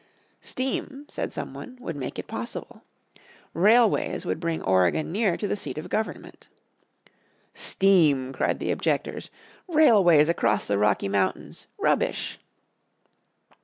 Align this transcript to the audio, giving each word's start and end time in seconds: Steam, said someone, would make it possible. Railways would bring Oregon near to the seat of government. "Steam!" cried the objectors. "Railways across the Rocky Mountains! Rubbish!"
Steam, 0.41 1.05
said 1.07 1.31
someone, 1.31 1.77
would 1.79 1.95
make 1.95 2.17
it 2.17 2.25
possible. 2.25 2.81
Railways 3.53 4.25
would 4.25 4.39
bring 4.39 4.63
Oregon 4.63 5.11
near 5.11 5.37
to 5.37 5.47
the 5.47 5.55
seat 5.55 5.77
of 5.77 5.89
government. 5.89 6.49
"Steam!" 7.53 8.33
cried 8.33 8.57
the 8.57 8.71
objectors. 8.71 9.29
"Railways 9.67 10.27
across 10.27 10.65
the 10.65 10.79
Rocky 10.79 11.07
Mountains! 11.07 11.67
Rubbish!" 11.77 12.39